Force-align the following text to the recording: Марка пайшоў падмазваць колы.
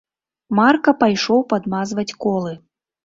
Марка 0.59 0.95
пайшоў 1.03 1.43
падмазваць 1.53 2.11
колы. 2.27 2.59